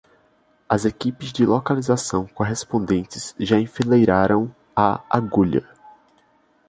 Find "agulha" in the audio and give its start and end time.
5.07-5.63